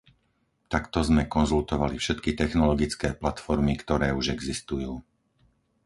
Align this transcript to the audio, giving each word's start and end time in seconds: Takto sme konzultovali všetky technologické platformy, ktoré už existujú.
Takto 0.73 0.99
sme 1.09 1.29
konzultovali 1.35 1.95
všetky 2.01 2.29
technologické 2.41 3.07
platformy, 3.21 3.73
ktoré 3.83 4.07
už 4.19 4.25
existujú. 4.37 4.93